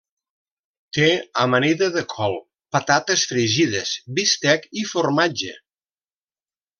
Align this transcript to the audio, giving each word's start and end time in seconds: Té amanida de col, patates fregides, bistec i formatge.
Té 0.97 1.09
amanida 1.41 1.89
de 1.97 2.03
col, 2.15 2.33
patates 2.77 3.25
fregides, 3.33 3.91
bistec 4.21 4.65
i 4.85 4.91
formatge. 4.97 5.53